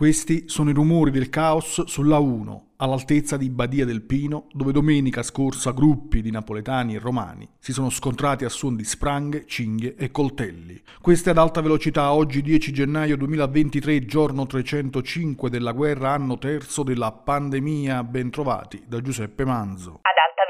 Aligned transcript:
Questi 0.00 0.48
sono 0.48 0.70
i 0.70 0.72
rumori 0.72 1.10
del 1.10 1.28
caos 1.28 1.84
sulla 1.84 2.16
1, 2.16 2.68
all'altezza 2.78 3.36
di 3.36 3.50
Badia 3.50 3.84
del 3.84 4.00
Pino, 4.00 4.46
dove 4.50 4.72
domenica 4.72 5.22
scorsa 5.22 5.72
gruppi 5.72 6.22
di 6.22 6.30
napoletani 6.30 6.94
e 6.94 6.98
romani 6.98 7.46
si 7.58 7.74
sono 7.74 7.90
scontrati 7.90 8.46
a 8.46 8.48
suon 8.48 8.76
di 8.76 8.84
spranghe, 8.84 9.44
cinghie 9.44 9.96
e 9.98 10.10
coltelli. 10.10 10.82
Queste 11.02 11.28
ad 11.28 11.36
alta 11.36 11.60
velocità 11.60 12.14
oggi 12.14 12.40
10 12.40 12.72
gennaio 12.72 13.18
2023, 13.18 14.06
giorno 14.06 14.46
305 14.46 15.50
della 15.50 15.72
guerra, 15.72 16.12
anno 16.12 16.38
terzo 16.38 16.82
della 16.82 17.12
pandemia, 17.12 18.02
ben 18.02 18.30
trovati 18.30 18.82
da 18.86 19.02
Giuseppe 19.02 19.44
Manzo. 19.44 20.00
Ad 20.00 20.16
alta 20.24 20.44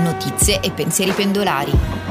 Notizie 0.02 0.62
e 0.62 0.72
pensieri 0.72 1.12
pendolari. 1.12 2.07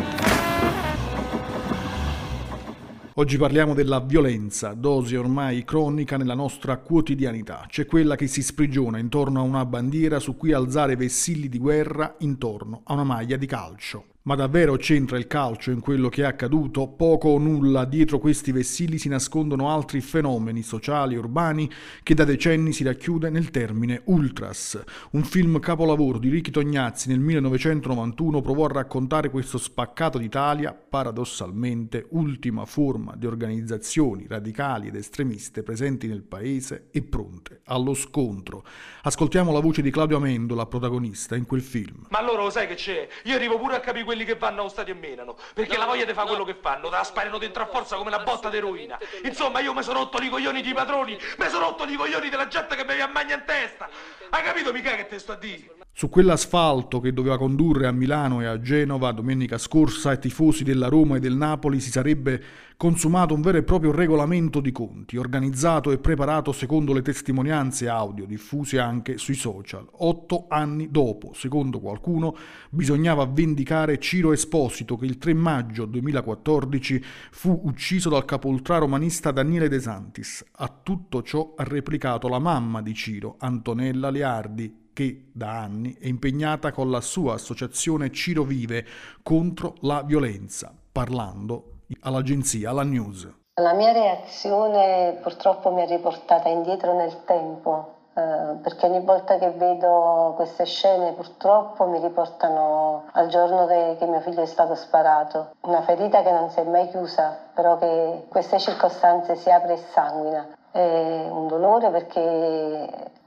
Oggi 3.20 3.38
parliamo 3.38 3.74
della 3.74 4.00
violenza, 4.00 4.76
dose 4.76 5.18
ormai 5.18 5.64
cronica 5.64 6.18
nella 6.18 6.36
nostra 6.36 6.78
quotidianità. 6.78 7.66
C'è 7.68 7.88
quella 7.88 8.16
che 8.16 8.28
si 8.28 8.44
sprigiona 8.44 9.00
intorno 9.00 9.40
a 9.40 9.42
una 9.42 9.66
bandiera 9.66 10.20
su 10.20 10.38
cui 10.38 10.52
alzare 10.52 10.96
vessilli 10.96 11.50
di 11.50 11.58
guerra 11.58 12.16
intorno 12.20 12.82
a 12.84 12.94
una 12.94 13.04
maglia 13.04 13.36
di 13.36 13.48
calcio. 13.48 14.17
Ma 14.28 14.36
davvero 14.36 14.76
c'entra 14.76 15.18
il 15.18 15.26
calcio 15.26 15.72
in 15.72 15.80
quello 15.80 16.10
che 16.10 16.24
è 16.24 16.26
accaduto? 16.26 16.86
Poco 16.86 17.30
o 17.30 17.38
nulla 17.38 17.86
dietro 17.86 18.20
questi 18.20 18.52
vessilli 18.52 18.98
si 18.98 19.08
nascondono 19.08 19.70
altri 19.70 20.02
fenomeni 20.02 20.64
sociali 20.64 21.16
e 21.16 21.18
urbani 21.18 21.72
che 22.04 22.14
da 22.14 22.26
decenni 22.26 22.74
si 22.74 22.84
racchiude 22.84 23.30
nel 23.30 23.52
termine 23.52 24.02
Ultras. 24.08 24.84
Un 25.12 25.24
film 25.24 25.60
capolavoro 25.60 26.18
di 26.18 26.28
Ricky 26.28 26.52
Tognazzi 26.52 27.08
nel 27.08 27.22
1991 27.22 28.42
provò 28.42 28.66
a 28.66 28.74
raccontare 28.74 29.30
questo 29.30 29.58
spaccato 29.58 30.18
d'Italia, 30.18 30.74
paradossalmente 30.74 32.08
ultima 32.10 32.66
forma 32.66 33.16
di 33.16 33.28
organizzazioni 33.28 34.26
radicali 34.28 34.90
ed 34.90 34.96
estremiste 34.96 35.64
presenti 35.64 36.06
nel 36.08 36.24
paese 36.24 36.88
e 36.92 37.02
pronte 37.02 37.62
allo 37.64 37.94
scontro. 37.94 38.66
Ascoltiamo 39.04 39.54
la 39.54 39.62
voce 39.62 39.82
di 39.82 39.90
Claudio 39.90 40.18
Amendola, 40.18 40.66
protagonista 40.66 41.38
in 41.38 41.46
quel 41.46 41.62
film. 41.62 42.08
Ma 42.10 42.20
allora 42.20 42.44
lo 42.44 42.50
sai 42.50 42.68
che 42.68 42.76
c'è? 42.76 43.08
Io 43.24 43.36
arrivo 43.36 43.58
pure 43.58 43.76
a 43.76 43.80
capire 43.80 44.16
quelli 44.18 44.26
che 44.26 44.36
vanno 44.36 44.62
allo 44.62 44.70
stadio 44.70 44.96
e 44.96 44.98
menano, 44.98 45.38
perché 45.54 45.74
no, 45.74 45.82
la 45.82 45.86
voglia 45.86 46.06
di 46.06 46.14
fare 46.14 46.28
no. 46.28 46.36
quello 46.36 46.52
che 46.52 46.58
fanno, 46.60 46.90
te 46.90 46.96
la 46.96 47.04
sparano 47.04 47.38
dentro 47.38 47.62
a 47.62 47.68
forza 47.68 47.96
come 47.96 48.10
la 48.10 48.20
botta 48.20 48.50
d'eroina. 48.50 48.98
Insomma, 49.24 49.60
io 49.60 49.74
mi 49.74 49.84
sono 49.84 50.00
rotto 50.00 50.22
i 50.22 50.30
coglioni 50.30 50.62
di 50.62 50.74
padroni, 50.74 51.18
mi 51.38 51.50
sono 51.50 51.66
rotto 51.66 51.84
i 51.86 51.96
coglioni 51.96 52.30
della 52.30 52.48
gente 52.48 52.76
che 52.76 52.84
mi 52.84 53.00
ammagna 53.00 53.36
in 53.36 53.44
testa. 53.46 53.88
Hai 54.30 54.44
capito 54.44 54.74
mica 54.74 54.96
che 54.96 55.08
te 55.08 55.20
sto 55.20 55.34
a 55.34 55.36
dire? 55.36 55.77
Su 56.00 56.10
quell'asfalto 56.10 57.00
che 57.00 57.12
doveva 57.12 57.40
condurre 57.40 57.88
a 57.88 57.92
Milano 57.92 58.40
e 58.40 58.46
a 58.46 58.62
Genova 58.62 59.12
domenica 59.12 59.58
scorsa 59.58 60.12
ai 60.12 60.20
tifosi 60.20 60.64
della 60.64 60.90
Roma 60.90 61.16
e 61.16 61.20
del 61.20 61.36
Napoli 61.36 61.80
si 61.80 61.90
sarebbe 61.90 62.40
consumato 62.78 63.34
un 63.34 63.42
vero 63.42 63.58
e 63.58 63.64
proprio 63.64 63.92
regolamento 63.92 64.60
di 64.60 64.72
conti, 64.72 65.18
organizzato 65.18 65.90
e 65.90 65.98
preparato 65.98 66.52
secondo 66.52 66.94
le 66.94 67.02
testimonianze 67.02 67.90
audio 67.90 68.28
diffuse 68.28 68.78
anche 68.78 69.18
sui 69.18 69.34
social. 69.34 69.88
Otto 69.92 70.46
anni 70.50 70.92
dopo, 70.92 71.32
secondo 71.34 71.80
qualcuno, 71.80 72.38
bisognava 72.70 73.26
vendicare 73.26 73.98
Ciro 73.98 74.34
Esposito 74.34 74.98
che 74.98 75.06
il 75.08 75.18
3 75.18 75.34
maggio 75.34 75.86
2014 75.86 77.04
fu 77.32 77.60
ucciso 77.64 78.10
dal 78.10 78.24
capoltrà 78.24 78.78
romanista 78.78 79.32
Daniele 79.32 79.68
De 79.68 79.80
Santis. 79.80 80.46
A 80.58 80.72
tutto 80.84 81.24
ciò 81.24 81.56
ha 81.58 81.64
replicato 81.64 82.28
la 82.28 82.38
mamma 82.38 82.84
di 82.84 82.94
Ciro, 82.94 83.38
Antonella 83.40 84.12
Leardi, 84.12 84.86
che 84.98 85.30
da 85.32 85.60
anni 85.60 85.96
è 86.02 86.08
impegnata 86.08 86.72
con 86.72 86.90
la 86.90 87.02
sua 87.02 87.36
associazione 87.36 88.10
Ciro 88.10 88.42
Vive 88.42 88.84
contro 89.22 89.76
la 89.82 90.02
violenza, 90.02 90.74
parlando 90.92 91.82
all'agenzia, 92.02 92.72
alla 92.72 92.82
news. 92.82 93.32
La 93.62 93.74
mia 93.74 93.92
reazione 93.92 95.20
purtroppo 95.22 95.72
mi 95.72 95.84
ha 95.84 95.86
riportata 95.86 96.50
indietro 96.50 96.96
nel 96.96 97.16
tempo, 97.26 97.94
eh, 98.16 98.56
perché 98.60 98.88
ogni 98.88 99.06
volta 99.06 99.38
che 99.38 99.52
vedo 99.52 100.34
queste 100.36 100.66
scene 100.66 101.14
purtroppo 101.14 101.86
mi 101.86 102.00
riportano 102.00 103.04
al 103.12 103.28
giorno 103.28 103.68
che 103.68 104.04
mio 104.08 104.22
figlio 104.22 104.42
è 104.42 104.48
stato 104.48 104.74
sparato. 104.74 105.52
Una 105.62 105.84
ferita 105.84 106.24
che 106.24 106.32
non 106.32 106.50
si 106.50 106.60
è 106.60 106.64
mai 106.64 106.90
chiusa, 106.90 107.38
però 107.54 107.78
che 107.78 107.86
in 107.86 108.28
queste 108.30 108.58
circostanze 108.58 109.36
si 109.36 109.52
apre 109.52 109.74
e 109.74 109.78
sanguina. 109.94 110.48
È 110.78 111.28
un 111.32 111.48
dolore 111.48 111.90
perché 111.90 112.20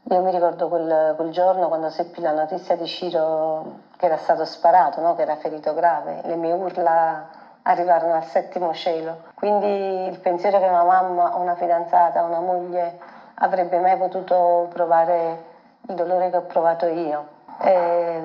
io 0.04 0.22
mi 0.22 0.30
ricordo 0.30 0.68
quel, 0.68 1.14
quel, 1.16 1.30
giorno 1.32 1.66
quando 1.66 1.90
seppi 1.90 2.20
la 2.20 2.30
notizia 2.30 2.76
di 2.76 2.86
Ciro 2.86 3.80
che 3.96 4.06
era 4.06 4.18
stato 4.18 4.44
sparato, 4.44 5.00
no? 5.00 5.16
che 5.16 5.22
era 5.22 5.34
ferito 5.34 5.74
grave, 5.74 6.20
le 6.22 6.36
mie 6.36 6.52
urla 6.52 7.28
arrivarono 7.62 8.14
al 8.14 8.22
settimo 8.22 8.72
cielo. 8.72 9.22
Quindi 9.34 9.66
il 9.66 10.20
pensiero 10.20 10.60
che 10.60 10.66
una 10.66 10.84
mamma, 10.84 11.34
una 11.34 11.56
fidanzata, 11.56 12.22
una 12.22 12.38
moglie 12.38 12.96
avrebbe 13.34 13.80
mai 13.80 13.96
potuto 13.96 14.68
provare 14.72 15.44
il 15.88 15.94
dolore 15.96 16.30
che 16.30 16.36
ho 16.36 16.42
provato 16.42 16.86
io. 16.86 17.26
E 17.62 18.22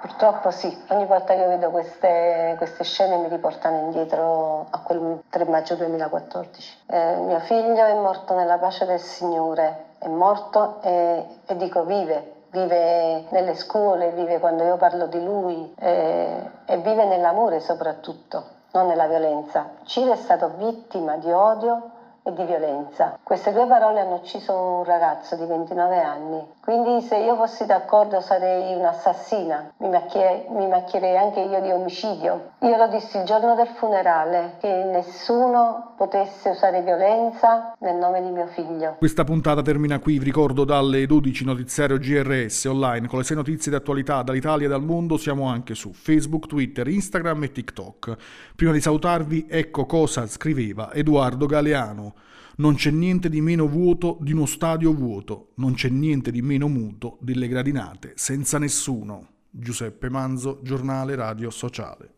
purtroppo 0.00 0.50
sì, 0.50 0.84
ogni 0.88 1.06
volta 1.06 1.34
che 1.34 1.46
vedo 1.46 1.70
queste, 1.70 2.54
queste, 2.56 2.84
scene 2.84 3.16
mi 3.16 3.28
riportano 3.28 3.78
indietro 3.78 4.66
a 4.70 4.78
quel 4.80 5.22
3 5.28 5.44
maggio 5.44 5.74
2014. 5.74 6.78
Eh, 6.86 7.16
mio 7.16 7.40
figlio 7.40 7.84
è 7.84 7.94
morto 7.94 8.34
nella 8.34 8.58
pace 8.58 8.84
del 8.84 9.00
Signore 9.00 9.86
è 9.98 10.06
morto 10.06 10.80
e, 10.82 11.24
e 11.44 11.56
dico 11.56 11.84
vive, 11.84 12.44
vive 12.50 13.24
nelle 13.30 13.54
scuole, 13.54 14.12
vive 14.12 14.38
quando 14.38 14.64
io 14.64 14.76
parlo 14.76 15.06
di 15.06 15.22
lui 15.22 15.74
e, 15.78 16.50
e 16.64 16.76
vive 16.78 17.04
nell'amore 17.04 17.60
soprattutto, 17.60 18.44
non 18.72 18.86
nella 18.86 19.06
violenza. 19.06 19.70
Ciro 19.84 20.12
è 20.12 20.16
stato 20.16 20.52
vittima 20.56 21.16
di 21.16 21.30
odio 21.30 21.90
e 22.28 22.34
di 22.34 22.44
violenza. 22.44 23.18
Queste 23.22 23.52
due 23.52 23.66
parole 23.66 24.00
hanno 24.00 24.16
ucciso 24.16 24.52
un 24.52 24.84
ragazzo 24.84 25.36
di 25.36 25.44
29 25.44 26.00
anni. 26.00 26.46
Quindi 26.60 27.00
se 27.06 27.16
io 27.16 27.36
fossi 27.36 27.64
d'accordo 27.66 28.20
sarei 28.20 28.74
un'assassina, 28.74 29.72
mi, 29.78 29.88
macchie, 29.88 30.46
mi 30.50 30.66
macchierei 30.68 31.16
anche 31.16 31.40
io 31.40 31.60
di 31.60 31.70
omicidio. 31.70 32.52
Io 32.60 32.76
lo 32.76 32.88
dissi 32.88 33.18
il 33.18 33.24
giorno 33.24 33.54
del 33.54 33.68
funerale, 33.68 34.56
che 34.60 34.68
nessuno 34.68 35.94
potesse 35.96 36.50
usare 36.50 36.82
violenza 36.82 37.74
nel 37.78 37.96
nome 37.96 38.22
di 38.22 38.30
mio 38.30 38.46
figlio. 38.48 38.96
Questa 38.98 39.24
puntata 39.24 39.62
termina 39.62 39.98
qui, 39.98 40.18
vi 40.18 40.24
ricordo 40.24 40.64
dalle 40.64 41.06
12 41.06 41.44
notiziario 41.44 41.98
GRS 41.98 42.64
online 42.66 43.08
con 43.08 43.18
le 43.18 43.24
6 43.24 43.36
notizie 43.36 43.70
di 43.70 43.76
attualità 43.76 44.22
dall'Italia 44.22 44.66
e 44.66 44.70
dal 44.70 44.82
mondo, 44.82 45.16
siamo 45.16 45.46
anche 45.46 45.74
su 45.74 45.92
Facebook, 45.92 46.46
Twitter, 46.46 46.86
Instagram 46.86 47.44
e 47.44 47.52
TikTok. 47.52 48.16
Prima 48.54 48.72
di 48.72 48.80
salutarvi, 48.80 49.46
ecco 49.48 49.86
cosa 49.86 50.26
scriveva 50.26 50.92
Edoardo 50.92 51.46
Galeano. 51.46 52.17
Non 52.58 52.74
c'è 52.74 52.90
niente 52.90 53.28
di 53.28 53.40
meno 53.40 53.68
vuoto 53.68 54.18
di 54.20 54.32
uno 54.32 54.44
stadio 54.44 54.92
vuoto, 54.92 55.52
non 55.58 55.74
c'è 55.74 55.88
niente 55.88 56.32
di 56.32 56.42
meno 56.42 56.66
muto 56.66 57.18
delle 57.20 57.46
gradinate 57.46 58.14
senza 58.16 58.58
nessuno. 58.58 59.28
Giuseppe 59.48 60.08
Manzo, 60.08 60.58
giornale 60.64 61.14
radio 61.14 61.50
sociale. 61.50 62.17